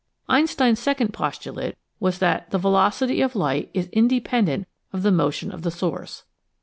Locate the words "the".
2.49-2.57, 5.03-5.11, 5.61-5.69